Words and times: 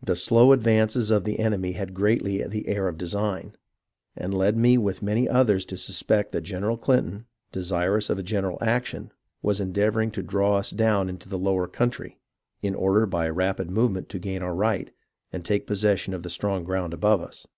The 0.00 0.14
slow 0.14 0.52
advances 0.52 1.10
of 1.10 1.24
the 1.24 1.40
enemy 1.40 1.72
had 1.72 1.92
greatly 1.94 2.46
the 2.46 2.68
air 2.68 2.86
of 2.86 2.96
design, 2.96 3.56
and 4.14 4.32
led 4.32 4.56
me 4.56 4.78
with 4.78 5.02
many 5.02 5.28
others 5.28 5.64
to 5.64 5.76
suspect 5.76 6.30
that 6.30 6.42
General 6.42 6.76
Clinton, 6.78 7.26
desirous 7.50 8.08
of 8.08 8.18
a 8.20 8.22
general 8.22 8.56
action, 8.60 9.10
was 9.42 9.58
endeavouring 9.60 10.12
to 10.12 10.22
draw 10.22 10.58
us 10.58 10.70
down 10.70 11.08
into 11.08 11.28
the 11.28 11.40
lower 11.40 11.66
country, 11.66 12.20
in 12.62 12.76
order 12.76 13.04
by 13.04 13.26
a 13.26 13.32
rapid 13.32 13.68
movement 13.68 14.08
to 14.10 14.20
gain 14.20 14.42
our 14.44 14.54
right, 14.54 14.94
and 15.32 15.44
take 15.44 15.66
possession 15.66 16.14
of 16.14 16.22
the 16.22 16.30
strong 16.30 16.62
ground 16.62 16.94
above 16.94 17.20
us. 17.20 17.48